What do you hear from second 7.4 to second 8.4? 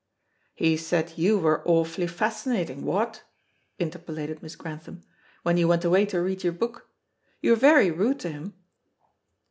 were very rude to